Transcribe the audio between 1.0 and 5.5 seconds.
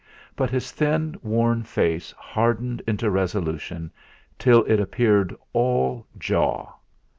worn face hardened into resolution till it appeared